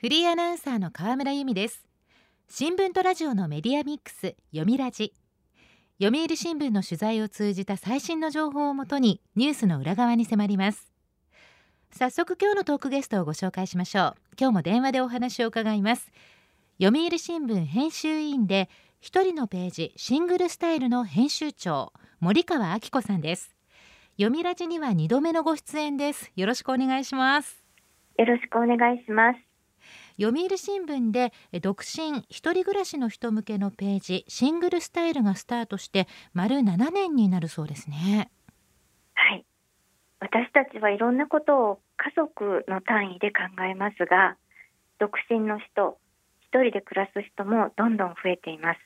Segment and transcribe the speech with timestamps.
[0.00, 1.84] フリーアナウンサーの河村由美です。
[2.48, 5.12] 新聞とラジオのメディアミックス読みラジ。
[6.02, 10.90] 読売新聞の取材を通じた最新の情報をもとにニュースの裏側に迫ります。
[11.92, 14.14] 早速今日のトークゲストをご紹介しましょう。
[14.40, 16.10] 今日も電話でお話を伺います。
[16.82, 18.70] 読売新聞編集委員で
[19.02, 23.54] 一人のページシングルスタイルの編集長森川明子さんです。
[24.12, 26.32] 読みラジには2度目のご出演です。
[26.36, 27.62] よろしくお願いします。
[28.16, 29.49] よろしくお願いします。
[30.20, 31.32] 読売新聞で
[31.62, 38.30] 独身一人暮らしの人向けのページシングルスタイルがスタートして丸7年になるそうですね。
[39.14, 39.46] はい。
[40.18, 44.36] 私たちはいろんなことを家族の単位で考えますが
[44.98, 45.96] 独身の人
[46.42, 48.80] 一人で暮らす人もどんどん増えています。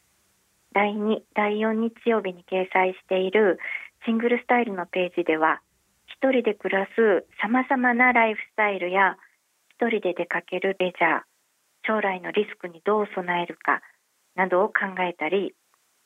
[0.72, 3.58] 第2第4日曜日に掲載している
[4.06, 5.60] シングルスタイルのページでは
[6.06, 9.16] 一人で暮らすさまざまなライフスタイルや
[9.70, 11.33] 一人で出かけるレジャー
[11.86, 13.82] 将来のリスクにどう備えるか
[14.34, 15.54] などを考えたり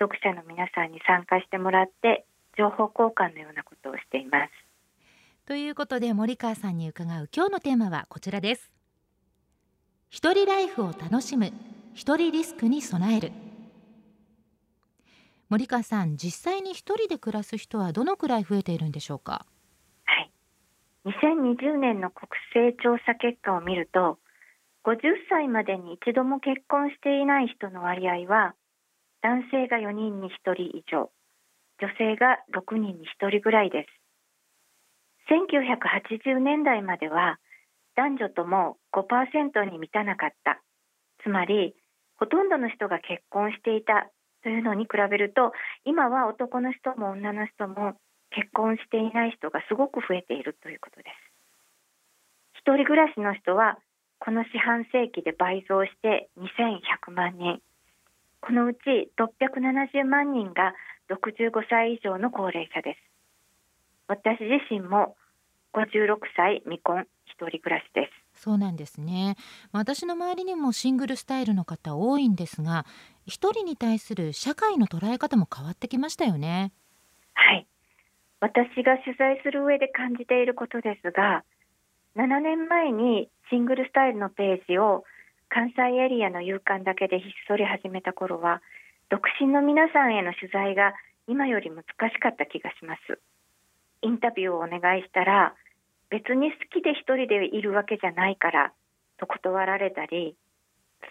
[0.00, 2.24] 読者の皆さんに参加してもらって
[2.56, 4.50] 情報交換のようなことをしています。
[5.46, 8.70] ということで森川さんに伺う今日のテーマはこちらです。
[10.10, 11.52] 一人ライフを楽しむ
[11.94, 13.32] 一人リスクに備える
[15.48, 19.46] 森川さん実際に一人で暮らす人はどのくらい増えているんでしょうか
[21.04, 24.18] ？2020年の国勢調査結果を見ると
[24.88, 24.96] 50
[25.28, 28.54] 歳までに一度も結婚していない人の割合は
[29.20, 31.10] 男性が4人に1人以上
[31.76, 33.88] 女性が6人に1人ぐらいです。
[35.28, 37.38] 1980年代までは
[37.96, 40.62] 男女とも5%に満たなかった。
[41.22, 41.74] つまり
[42.16, 44.08] ほとんどの人が結婚していた
[44.42, 45.52] というのに比べると
[45.84, 48.00] 今は男の人も女の人も
[48.30, 51.12] 結婚していない人がすごく増えているということです。
[52.54, 53.76] 一人暮らしの人は
[54.28, 57.62] この四半世紀で倍増して2100万人。
[58.42, 58.78] このうち
[59.16, 60.74] 670万人が
[61.08, 63.00] 65歳以上の高齢者です。
[64.06, 65.16] 私自身も
[65.72, 68.42] 56歳未婚一人暮らしです。
[68.42, 69.36] そうなんですね。
[69.72, 72.84] 私の周りにもシングルスタイルの方多いんですが
[73.24, 76.74] 一人に対する社会の捉え方も変わってきましたよね。
[77.32, 77.66] はい。
[78.40, 81.44] 私が取材する上で感じていることですが
[82.18, 85.04] 7年前にシングルスタイルのページを
[85.48, 88.60] 関西エリアの夕刊だけでひっそり始めた頃は
[89.08, 90.94] 独身の皆さんへの取材が
[91.28, 93.20] 今より難しかった気がします。
[94.02, 95.54] インタビューをお願いしたら
[96.10, 98.72] 別に好きで一人でいるわけじゃないから
[99.18, 100.36] と断られたり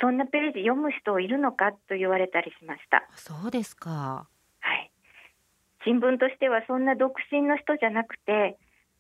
[0.02, 3.08] そんなページ読む人いるのかと言われたりしました。
[3.16, 4.28] そうですか。
[5.88, 8.58] 新聞としてはそんな独身の人じゃなくて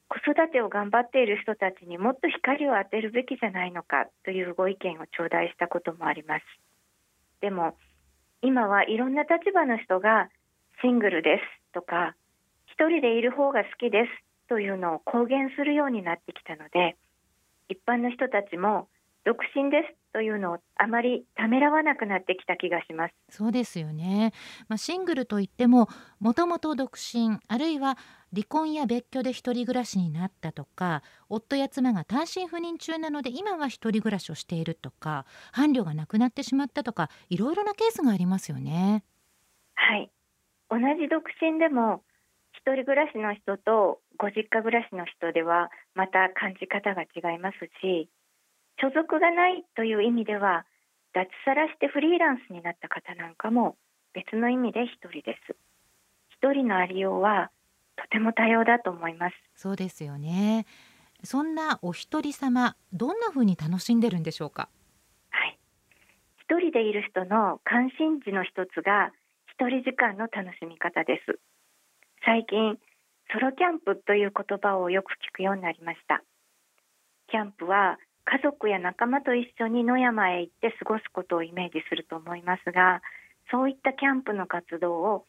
[0.09, 6.43] 子育てを頑張っている人たちにもっと光を当てるべきじゃないのかというご意見を頂戴したこともあります。
[7.41, 7.75] でも
[8.41, 10.29] 今はいろんな立場の人が
[10.81, 12.15] シングルですとか
[12.67, 16.95] 一人でいる方が好きですというのを公言するようになってきたので
[17.69, 18.87] 一般の人たちも
[19.27, 23.13] 独身ですというのをあまりためらわなくなってきた気がします。
[23.29, 24.31] そうですよね、
[24.69, 25.89] まあ、シングルといっても
[26.21, 27.97] もともと独身あるいは
[28.33, 39.03] 離婚や別居で一人暮らしになったとか夫や妻が単身赴任中なので今は一人暮らしをしているとか伴侶が亡くなってしまったとかいろいろなケースがありますよね。
[39.75, 40.09] はい。
[40.69, 42.01] 同じ独身でも
[42.53, 48.09] 一人暮らしの人とご実家暮らしの人ではまた感じ方が違いますし
[48.79, 50.65] 所属がないという意味では
[51.13, 53.75] 脱サラしてフリーランスになった方なんかも
[54.13, 55.55] 別の意味で一人です。
[56.29, 57.49] 一人のありようは
[57.95, 59.35] とても多様だと思います。
[59.55, 60.65] そうですよね。
[61.23, 64.69] そんなお一人様どんな風に楽しんでるんでしょうか？
[65.31, 65.57] はい。
[66.43, 69.11] 一人でいる人の関心事の一つが
[69.47, 71.39] 一人時間の楽しみ方です。
[72.23, 72.77] 最近
[73.33, 76.21] ソロキャンプという言葉をよく聞くようになりました。
[77.29, 77.97] キャンプは
[78.29, 83.01] 家族や仲間と一緒に野山へ行って過ごすことをイメージすると思いますが
[83.49, 85.25] そういったキャンプの活動を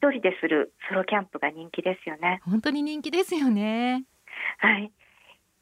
[0.00, 2.40] 一人でするソロキャンプが人気ですよね。
[2.42, 4.06] 本当に人気ですよね。
[4.56, 4.90] はい。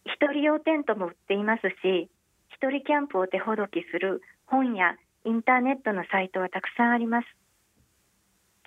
[0.05, 2.09] 一人用テントも売っていますし
[2.55, 4.95] 一人キャンプを手ほどきする本や
[5.25, 7.27] インターネットのサイトはたくさんあります。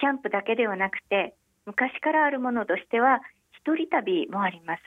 [0.01, 1.33] キャンプだけではなくて
[1.65, 3.21] 昔からあるものとしては
[3.63, 4.83] 一人旅もあります。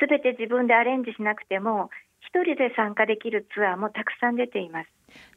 [0.00, 1.90] すべて自分でアレンジしなくても
[2.26, 4.88] 一人で参加できるツアーもたくさん出ています。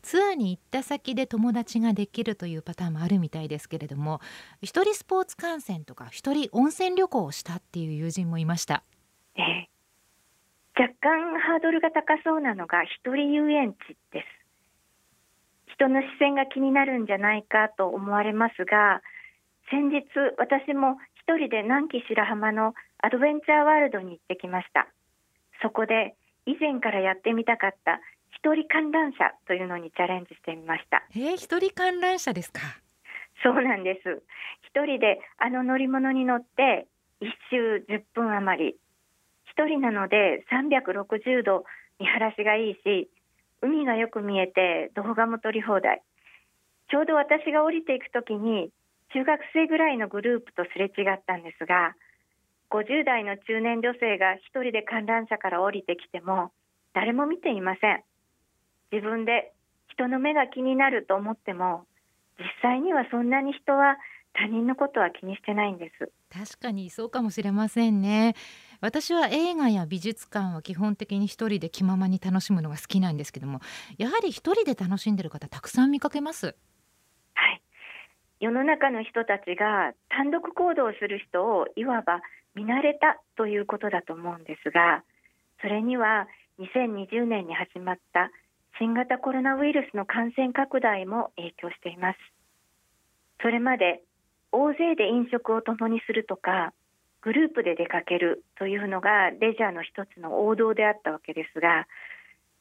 [0.02, 4.22] ツアーに行った先で友達ができるというパターンもあるみたいですけれども
[4.62, 8.84] 一人スポーツ観戦とか一人温泉旅行をしたっていう友人もいました、
[9.36, 9.68] え
[10.80, 14.26] 若干ハードルが高そうなのが一人遊園地です。
[15.74, 19.02] 人の視線が気になるんじゃないかと思われますが
[19.70, 20.06] 先日
[20.38, 24.88] 私も一人で南紀白浜のアドベンチャーワールドに行ってきました。
[25.62, 26.16] そこで
[26.48, 28.00] 以前からやってみたかった
[28.32, 31.04] 一人観覧車というのにチャレンジしてみました。
[31.12, 32.62] えー、一人観覧車ですか？
[33.44, 34.24] そうなんです。
[34.72, 36.88] 一人であの乗り物に乗って
[37.20, 38.76] 一周10分余り。
[39.52, 41.66] 一人なので360度
[42.00, 43.10] 見晴らしがいいし
[43.62, 46.02] 海がよく見えて動画も撮り放題。
[46.90, 48.70] ちょうど私が降りていくときに
[49.14, 51.96] 中学生ぐらいのグループとすれ違ったんですが
[52.70, 56.52] 50代の中年女性が一人で観覧車から降りてきても
[56.94, 58.04] 誰も見ていません。
[58.92, 59.54] 自分で
[59.90, 61.86] 人の目が気になると思っても
[62.38, 63.98] 実際にはそんなに人は
[64.34, 66.12] 他人のことは気にしてないんです。
[66.30, 68.36] 確かにそうかもしれませんね。
[68.82, 73.60] 私は映画や美術館は基本的に一人で気ままに楽しむのが好きなんですけども
[73.98, 76.56] やはり一人で楽しんでる方たくさん見かけます？
[77.34, 77.62] はい。
[78.40, 82.22] 世の中の人たちが単独行動する人をいわば
[82.58, 85.04] 見慣れたということだと思うんですが
[85.62, 86.28] それには
[86.60, 88.32] 2020年に始まった
[88.80, 92.20] 新型コロナウイルスの感染拡大も影響しています。
[93.42, 94.02] それまで
[94.52, 96.74] 大勢で飲食を共にするとか
[97.22, 101.88] グループで出かけるというのがレジャーの一つの王道であったわけですが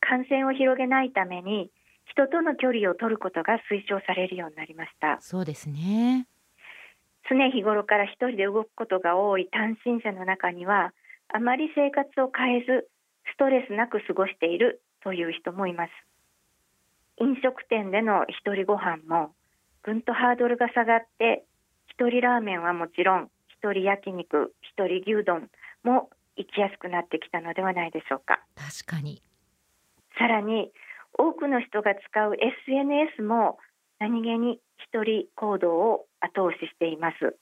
[0.01, 1.71] 感染を広げないために
[2.07, 5.19] 人との距離を取ることが推奨されるようになりました。
[5.21, 6.27] そうですね。
[7.29, 10.93] 常日頃から一人で動くことが多い単身者の中には
[11.29, 12.89] あまり生活を変えず
[13.33, 15.91] ストレスなく過ごしているという人もいます。
[17.19, 19.33] 飲食店での一人ご飯も
[19.83, 21.45] ぐんとハードルが下がって
[21.89, 25.49] 一人ラーメンはもちろん一人焼肉一人牛丼
[25.83, 28.41] も行きやすくなってきたのではないでしょうか。
[28.55, 29.23] 確かに。
[30.19, 30.71] さらに
[31.19, 32.35] 多くの人が使う
[32.67, 33.59] SNS も
[33.99, 37.37] 何気に一人行動を後押ししています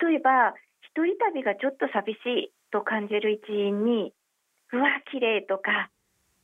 [0.00, 4.12] 例えば一人旅がちょっと寂しいと感じる一因に
[4.72, 5.90] うわ綺麗とか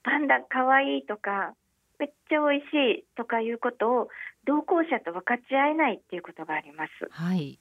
[0.02, 1.54] パンダ可愛いとか
[1.98, 4.08] めっちゃ美味しいとかいうことを
[4.46, 6.90] 同行者と分かち合えないっていうことがあります。
[7.10, 7.60] はい。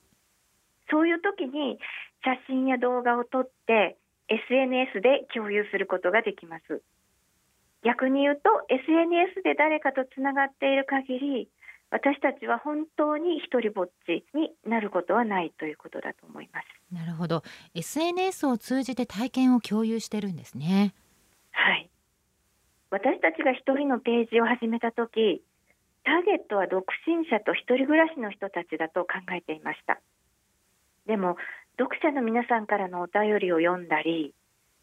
[0.90, 1.78] そういう時に
[2.24, 3.98] 写真や動画を撮って
[4.30, 6.82] SNS で共有することができます。
[7.84, 11.50] 逆に言うと SNS で誰かとつながっている限り
[11.92, 16.68] 私たちは本当に一人ぼっちになることはないということだと思います。
[16.94, 17.42] なるほど。
[17.74, 20.94] SNS を通じて体験を共有してるんですね。
[21.50, 21.90] はい。
[22.92, 25.42] 私たちが一人のページを始めた時
[26.04, 30.00] ターゲットは独身者と一人暮らしの人たちだと考えていました
[31.06, 31.38] でも
[31.78, 34.34] 読者の皆さんからのお便りを読んだり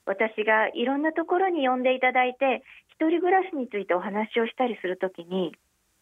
[0.07, 5.53] 私がいろんなところに呼んでいただいて一人暮らしについてお話をしたりするときに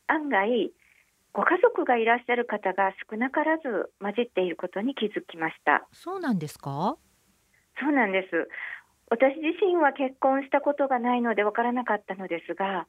[0.06, 0.70] 案外
[1.32, 5.84] ご家族がいらっしゃる方が少なからず混じっていることに気づきました。
[5.90, 6.96] そうなんですか？
[7.80, 8.48] そうなんです。
[9.10, 12.86] 私自身は結婚したことがないのでわからなかったのですが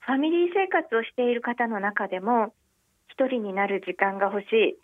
[0.00, 2.52] ファミリー生活をしている方の中でも
[3.08, 4.76] 一人になる時間が欲しい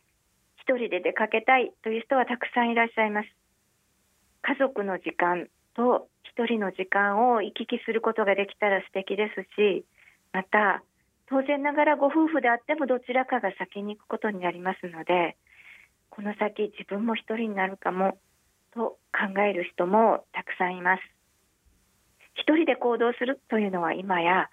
[0.56, 3.28] 一人で出かけたいという人はたくさんいらっしゃいます
[4.44, 9.84] 家族の時間と一人の時間を行き来することができたら素敵ですし
[10.32, 10.84] また
[11.26, 15.36] 当然ながらご夫婦であってもどちらかが先に行くことになりますので
[16.10, 18.18] この先自分も一人になるかも
[18.74, 21.00] と考える人もたくさんいます。
[22.34, 24.48] 一人で行動するというのは今や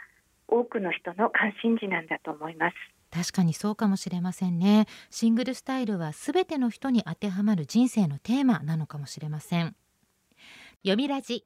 [0.48, 2.76] 多くの人の関心事なんだと思います。
[3.12, 4.86] 確かにそうかもしれませんね。
[5.10, 9.76] シングルスタイルはすべての人に当てはまる人生のテーマなのかもしれません。
[10.84, 11.46] 読みラジ。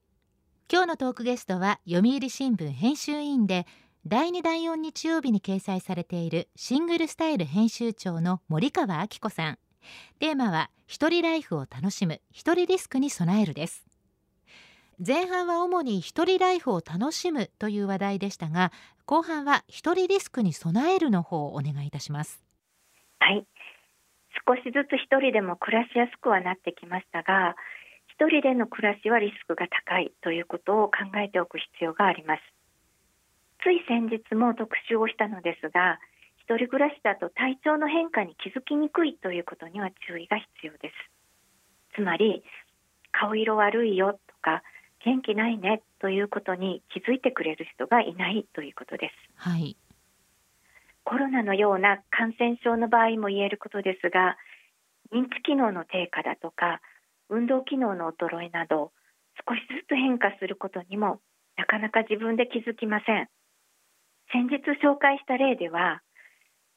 [0.72, 3.68] 今日のトークゲストは読売新聞編集委員で
[4.08, 9.58] 第2第4日曜日に掲載されているシングルスタイル編集長の森川明子さん。
[10.20, 13.86] テーマは一人ライフを楽しむ一人リスクに備えるです。
[15.06, 18.72] 前半は主に一人ライフを楽しむという話題でしたが
[19.06, 22.42] 後半は一人リスクに備えるの方をお願いいたします。
[23.20, 23.46] はい。
[24.48, 27.58] 少しずつ一人でも暮らしやすくはなってきましたが
[28.18, 32.42] 一人での暮らしはリスクが高いということを考えておく必要があります。
[33.62, 36.00] つい先日も特集をしたのですが
[36.40, 40.94] 一人暮らしだと体調の変化に気づきにくいということには注意が必要です。
[41.96, 42.44] つまり
[43.12, 44.64] 顔色悪いよとか
[45.04, 49.14] 元気ないねということに気づいてくれる人がいないということです。
[49.36, 49.76] はい。
[51.04, 54.38] コロナのような感染症の場合も言えることですが
[55.12, 56.82] 認知機能の低下だとか
[57.30, 58.92] 運動機能の衰えなど
[59.48, 61.20] 少しずつ変化することにも
[61.58, 63.28] なかなか自分で気づきません。
[64.32, 66.02] 先日紹介した例では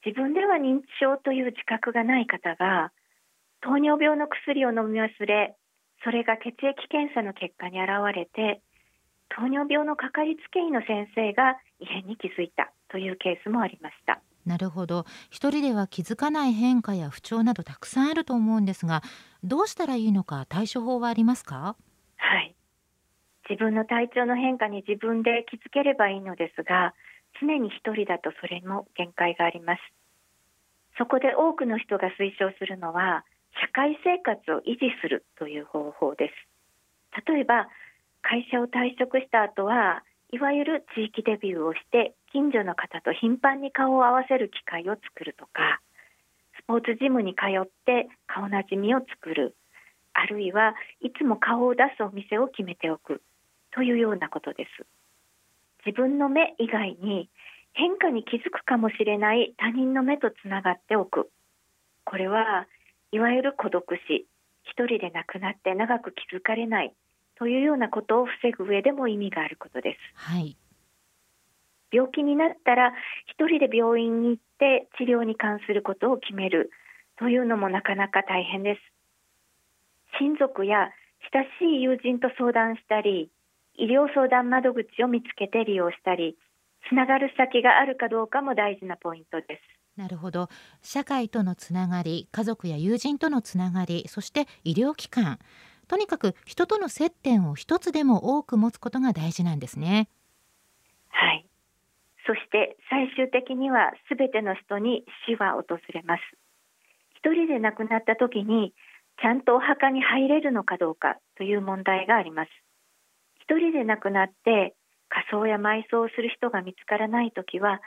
[0.05, 2.91] 自分では認知症という自覚がない方が
[3.61, 5.55] 糖尿病の薬を飲み忘れ
[6.03, 8.61] それが血液検査の結果に現れて
[9.29, 14.21] 糖尿病のかかりつけ医の先生が異変に気づいたというケースもありました。
[14.49, 15.05] なるほど。
[15.29, 19.03] 一人では気づかない変化や不調などたくさんあると思うんですが
[19.43, 21.75] どうしたらいいのか対処法はありますか？
[22.17, 22.55] はい。
[23.47, 26.95] 自分の体調の変化に自分で気づければいいのですが
[27.39, 29.81] 常に一人だとそれも限界があります。
[30.97, 33.23] そこで多くの人が推奨するのは
[33.61, 36.33] 社会生活を維持するという方法です。
[37.27, 37.67] 例えば
[38.23, 40.03] 会社を退職した後は
[40.33, 45.81] いわゆる地域デビューをして近所の方と頻繁に顔を合わせる機会を作るとか
[46.59, 49.55] スポーツジムに通って顔なじみを作る
[50.13, 53.21] あるいはいつも顔を出すお店を決めておく
[53.73, 54.85] というようなことです。
[55.85, 57.29] 自分の目以外に
[57.73, 61.29] 変化に気づくかもしれない他人の目とつながっておく。
[62.03, 62.67] これは
[63.11, 64.27] いわゆる孤独死
[64.63, 66.93] 一人で亡くなって長く気づかれない
[67.35, 69.99] というようなことを防ぐ上でも意味があることです。
[70.15, 70.57] はい、
[71.91, 72.93] 病気になったら
[73.27, 76.71] 一人で病院に行って治療に関することを決める
[77.17, 78.81] というのもなかなか大変です。
[80.19, 80.89] 親族や
[81.33, 83.29] 親しい友人と相談したり
[83.75, 86.37] 医療相談窓口を見つけて利用したり
[86.89, 89.79] つながる先があるかどうかも大事なポイントです。
[89.95, 90.47] なるほど
[90.81, 95.39] 社会とのつながり家族や友人とのつながりそして医療機関
[95.89, 100.07] とにかく人との接点を一つでも多く持つことが大事なんですね
[102.29, 106.21] そして最終的にはすべての人に死は訪れます
[107.17, 108.71] 一人で亡くなった時に
[109.17, 112.49] ちゃんとお墓に入れるのかどうかという問題があります
[113.41, 114.77] 一人で亡くなって
[115.09, 117.81] 火葬や埋葬をする人が見つからない時は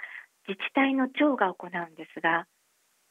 [0.48, 2.46] 自治体の長が行うんですが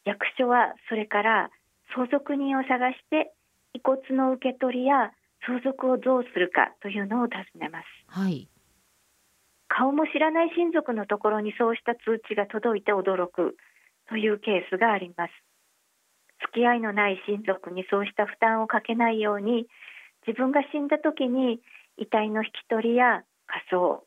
[0.04, 1.50] 役所はそれから
[1.96, 3.32] 相続人を探して
[3.74, 5.16] 遺骨の受け取りや
[5.48, 7.86] 相続をどうするかというのを尋ねます。
[8.08, 8.50] はい。
[9.72, 13.56] 顔も知らない親族のところにそうした通知が届いて驚く
[14.10, 15.32] というケースがあります。
[16.42, 19.68] 付き合いのない親族にそうした負担をかけないように
[20.28, 21.62] 自分が死んだ時に
[21.98, 24.04] 遺体の引き取りや火葬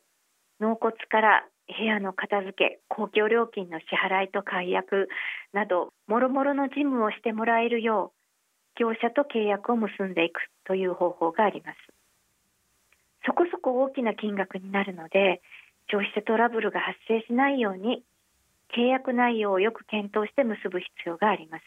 [0.60, 5.08] 納骨から部屋の片付け公共料金の支払いと解約
[5.52, 8.12] などもろもろの事務をしてもらえるよ
[8.76, 11.93] う業者と契約を結んでいくという方法があります
[13.26, 15.40] そこそこ大きな金額になるので
[15.90, 18.02] 消費者トラブルが発生しないように
[18.76, 21.64] 契約内容をよく検討して結ぶ必要があります。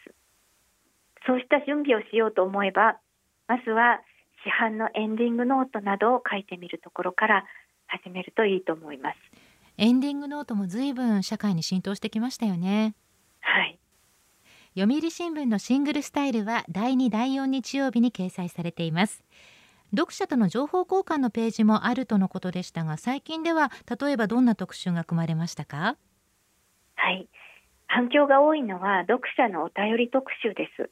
[1.26, 2.98] そうした準備をしようと思えば
[3.46, 4.00] まずは
[4.44, 7.44] 市販のエンディングノートなどを書いてみるところから
[7.86, 9.16] 始めるといいと思います。
[9.78, 12.94] エンディングノートも随分社会に浸透してきましたよね。
[13.40, 13.78] はい。
[14.78, 19.24] 読売新聞のシングルスタイルは第2第4日曜日に掲載されています
[19.90, 25.96] 読者との情報交換のページもあるとのことでしたが最近では例えばどんな特集が組まれましたか？
[26.96, 27.26] はい。
[27.86, 30.90] 反響が多いのは読者のお便り特集です。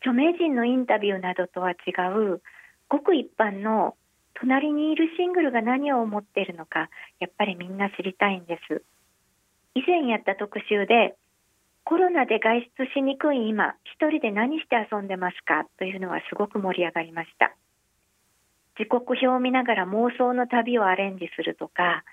[0.00, 1.74] 著名人のインタビューなどとは違
[2.16, 2.40] う
[2.88, 3.96] ごく一般の
[4.34, 8.82] 隣にいるシングルが何を思っているのかやっぱりみんな知りたいんです。
[9.74, 11.16] 以前やった特集で
[11.84, 15.66] コロナで外出しにくい今一人で何して遊んでますか？
[15.78, 17.56] というのはすごく盛り上がりました。
[18.78, 22.04] 時刻表を見ながら妄想の旅をアレンジするとか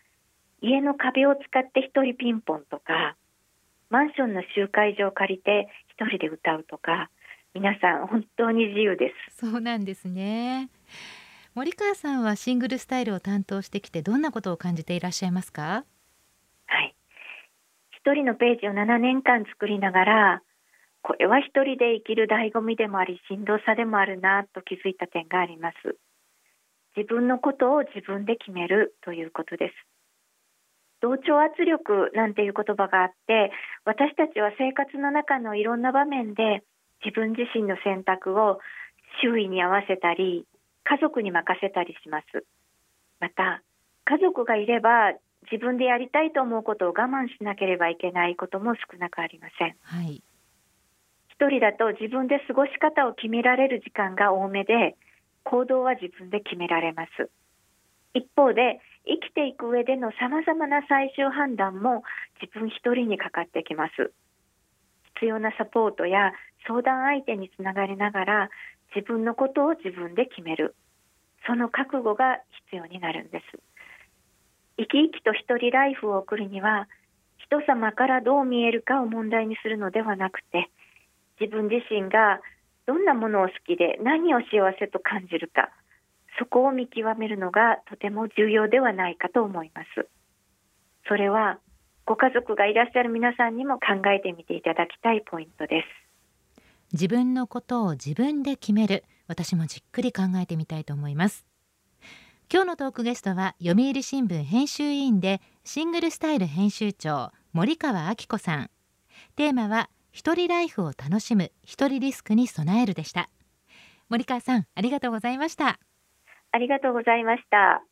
[0.61, 3.15] 家の壁を使って一人ピンポンとか
[3.89, 7.09] マンションの集会場を借りて一人で歌うとか
[7.53, 9.37] 皆さん本当に自由です。
[9.37, 10.69] そうなんですね。
[11.55, 15.83] 森川さんはシングルスタイルを担当してきてどんなことを感じていらっしゃいますか？
[16.67, 16.93] はい。
[17.91, 20.41] 一人のページを7年間作りながら
[21.01, 25.97] これは一人で生きる醍醐味でもありしんどさでもあるなと気づいた点があります
[26.99, 29.73] 自分のことを自分で決めるということです。
[30.99, 33.51] 同調圧力なんていう言葉があって
[33.85, 36.61] 私たちは生活の中のいろんな場面で
[37.05, 38.59] 自分自身の選択を
[39.23, 40.45] 周囲に合わせたり
[40.83, 42.43] 家族に任せたりします。
[43.21, 43.63] また
[44.03, 45.13] 家族がいれば
[45.49, 49.75] 自分でやりたいと思うことを我慢しなければいけないことも少なくありません。
[49.83, 50.21] はい、
[51.29, 54.97] 一人だと自分で過ごし方を決められる時間が多めで
[55.43, 57.29] 行動は自分で決められます。
[58.13, 62.03] 一方で生きていく上でのさまざまな最終判断も
[62.41, 64.11] 自分一人にかかってきます。
[65.19, 66.31] 必要なサポートや
[66.65, 68.49] 相談相手につながりながら
[68.95, 70.75] 自分のことを自分で決める
[71.45, 73.59] その覚悟が必要になるんです
[74.77, 76.87] 生き生きと一人ライフを送るには
[77.37, 80.69] 人様からどう見えるかを問題にするのではなくて
[81.39, 82.39] 自分自身が
[82.89, 85.69] どんなものを好きで何を幸せと感じるか
[86.39, 90.09] そこを見極めるのがとても重要ではないかと思います。
[91.07, 91.59] それは
[92.05, 96.63] ご家族がいらっしゃる皆さんにも考えてみていただきたいポイントです。
[96.93, 101.45] 自分のことを自分で決める私もじっくり考えてみたいと思います。
[102.51, 108.71] 今日のトークゲストは読売新聞編集委員でシングルスタイル編集長森川明子さん。
[109.35, 113.29] テーマは一人ライフを楽しむ一人リスクに備えるでした。
[114.09, 115.79] 森川さんありがとうございました。
[116.51, 117.83] ありがとうございました。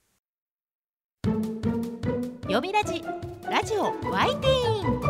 [2.43, 3.03] 読みラジ
[3.49, 5.01] ラジオワイティーン。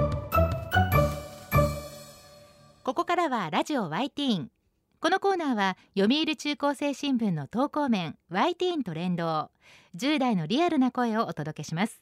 [2.84, 4.52] ここからはラジオワイティーン。
[5.00, 9.52] このコーナーは読売中高生新聞の投稿面ワイティーンと連動。
[9.96, 12.02] 10代のリアルな声をお届けします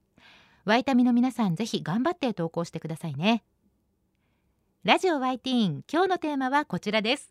[0.63, 3.43] ワイタミの皆さんぜひ頑張って投稿してくださいね。
[4.83, 7.29] ラジオワイティーン今日のテーマはこちらです。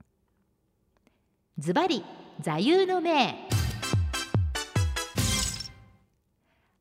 [1.59, 2.05] ズバリ
[2.41, 3.37] 座右の銘。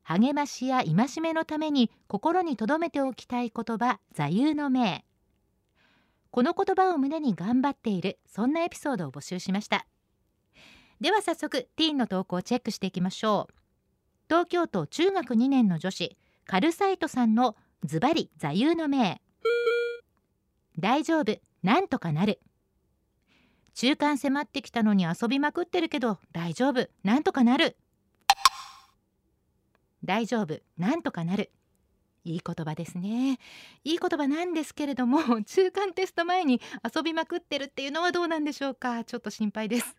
[0.02, 5.04] 励ましや戒めのために心に留めておきたい言葉座右の銘。
[6.32, 9.86] この言葉を胸に頑張っているそんなエピソードを募集しました。
[11.00, 13.54] では早速ティーンの投稿をチェックしていきましょう。
[14.28, 16.16] 東京都中学2年の女子
[16.50, 17.54] カルサイトさんの
[17.84, 19.20] ズバリ座右の銘。
[20.80, 22.40] 大丈夫なんとかなる。
[23.72, 27.76] 中間迫ってきたのに遊びまくってるけど大丈夫なんとかなる。
[30.02, 31.52] 大丈夫なんとかなる。
[32.24, 33.38] いい言葉ですね。
[33.84, 39.04] いい言葉なんですけれども中間テスト前に遊びまくってるっていうのはどうなんでしょうか？
[39.04, 39.96] ちょっと心配です。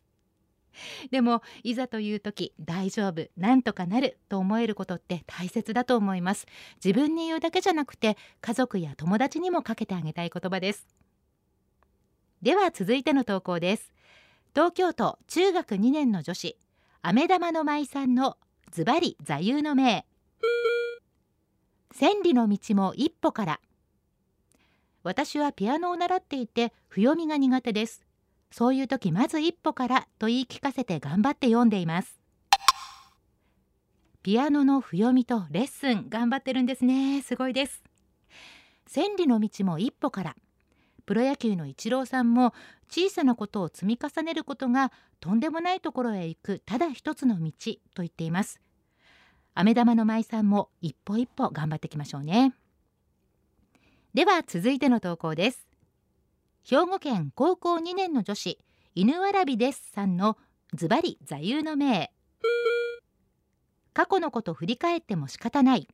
[1.12, 6.48] でもいざという時大丈夫なんとかなると思えることって大切だと思います。
[6.84, 10.88] 自分に言うだけじゃなくて家族や友達にもかけてあげたい言葉です。
[12.42, 13.94] では続いての投稿です。
[14.54, 16.58] 東京都中学2年の女子
[17.02, 18.38] 飴玉の舞さんの
[18.72, 20.06] ズバリ座右の銘。
[21.94, 23.60] 千里の道も一歩から。
[25.04, 28.06] 私はピアノを習っていて譜読みが苦手です。
[28.52, 32.20] そういう時まず一歩からと言い聞かせて頑張って読んでいます。
[34.24, 37.22] ピアノの譜読みとレッスン頑張ってるんですね。
[37.24, 37.82] すごいです。
[38.86, 40.36] 千里の道も一歩から
[41.06, 42.54] プロ野球のイチローさんも
[42.90, 47.52] 小さなことを積み重ねることがとんでもないところへ行くただ一つの道
[47.96, 48.60] と言っています。
[49.54, 52.54] 飴玉の舞さんも一歩一歩頑張っていきましょうね。
[54.14, 55.71] では続いての投稿です。
[56.64, 58.60] 兵庫県高校2年の女子
[58.94, 60.38] 犬わらびですさんの
[60.74, 62.12] ズバリ座右の銘。
[63.94, 65.88] 過去のこと振り返っても仕方ない。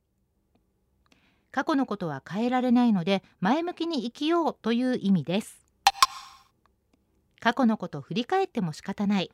[1.50, 5.58] 過去のことは変えられないので前向きに生きようという意味です。
[7.40, 9.30] 過去のこと振り返っても仕方ない。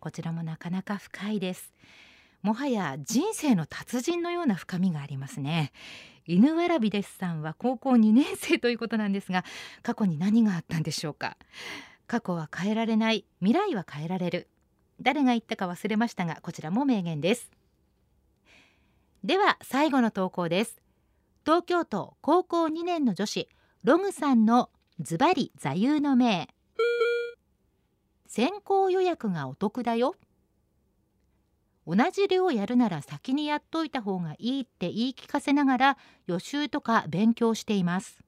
[0.00, 1.72] こちらもなかなか深いです。
[2.42, 5.72] もはや人生の達人のような深みがありますね。
[6.26, 9.44] 犬わらびですさんは高校2年生ということなんですが
[9.82, 11.36] 過去に何があったんでしょうか？
[12.06, 14.48] 過去は変えられない未来は変えられる。
[15.00, 17.50] 誰が言ったか忘れましたがこちらも名言です。
[19.22, 20.80] では最後の投稿です。
[21.44, 23.48] 東京都高校2年の女子
[23.82, 26.48] ログさんのズバリ座右の銘。
[28.26, 30.14] 先行予約がお得だよ。
[31.86, 38.20] 同じ量やるなら先にやっといた方がいいって言い聞かせながら予習とか勉強しています。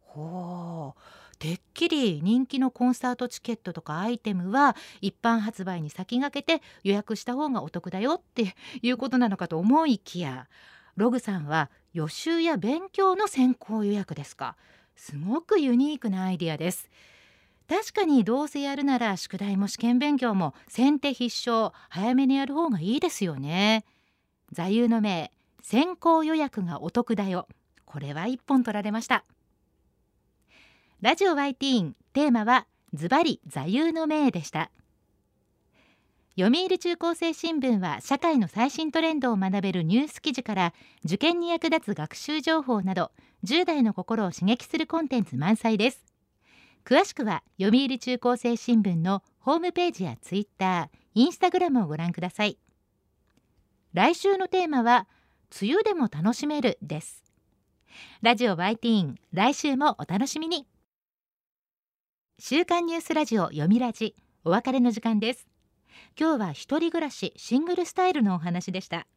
[0.00, 1.00] ほう。
[1.38, 10.48] てっきり人気のコンサートチケットとかアイテムは一般発売に先駆けて予約した方がお得だよっていうことなのかと思いきや
[10.96, 14.56] ログさんは予習や勉強の先行予約ですか。
[14.96, 16.88] すごくユニークなアイディアです。
[17.68, 23.84] 確かにどうせやるなら宿題も試験勉強も先手必勝早めにやる方がいいですよね。
[24.52, 27.48] 座右の銘先行予約がお得だよ。
[27.84, 29.24] これは一本取られました。
[31.00, 34.70] ラジオ YT テーマはズバリ座右の銘でした。
[36.38, 40.74] 読売中高生新聞は社会の最新トレンドを学べるニュース記事から
[41.04, 43.10] 受験に役立つ学習情報など
[43.44, 46.05] 10代の心を刺激するコンテンツ満載です。
[46.86, 52.58] 詳しくは読売中高生新聞のホームページやツイッター、インスタグラムをご覧ください。
[53.92, 55.08] 来週のテーマは
[55.60, 57.24] 梅雨でも楽しめるです。
[58.22, 60.64] ラジオバイティーン来週もお楽しみに。
[62.38, 65.48] 週刊ニュースラジオ読みラジお別れの時間です。
[66.16, 69.08] 今日は一人暮らしシングルスタイルのお話でした。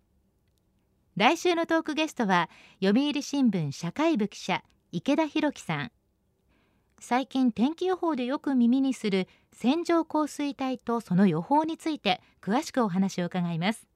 [1.15, 2.49] 来週のトークゲストは
[2.83, 5.91] 読売新聞社会部記者池田博樹さん。
[7.01, 13.87] 最近天気予報でよく耳にする線状降水帯とその予報について詳しくお話を伺います。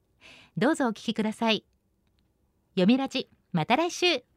[0.56, 1.64] どうぞお聞きください。
[2.74, 4.33] 読みラジまた来週。